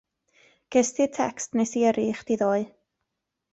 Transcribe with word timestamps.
Gest 0.75 0.95
ti'r 1.01 1.11
tecst 1.17 1.59
nesi 1.61 1.85
yrru 1.91 2.07
i 2.07 2.17
chdi 2.23 2.41
ddoe? 2.43 2.67